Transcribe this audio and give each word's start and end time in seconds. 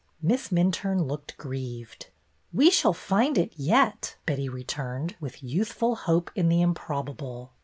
Miss 0.19 0.47
Minturne 0.49 1.03
looked 1.05 1.37
grieved. 1.37 2.07
^^We 2.55 2.71
shall 2.71 2.91
find 2.91 3.37
it 3.37 3.53
yet," 3.55 4.15
Betty 4.25 4.49
returned, 4.49 5.15
with 5.19 5.43
youthful 5.43 5.93
hope 5.95 6.31
in 6.33 6.49
the 6.49 6.59
improbable. 6.63 7.51